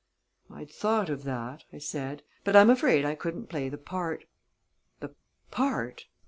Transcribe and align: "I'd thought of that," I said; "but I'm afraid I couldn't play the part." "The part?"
"I'd 0.49 0.71
thought 0.71 1.09
of 1.11 1.25
that," 1.25 1.63
I 1.71 1.77
said; 1.77 2.23
"but 2.43 2.55
I'm 2.55 2.71
afraid 2.71 3.05
I 3.05 3.13
couldn't 3.13 3.49
play 3.49 3.69
the 3.69 3.77
part." 3.77 4.25
"The 4.99 5.13
part?" 5.51 6.05